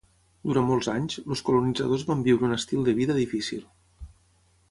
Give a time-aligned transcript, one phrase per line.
[0.51, 3.63] Durant molts anys, els colonitzadors van viure un estil de vida difícil.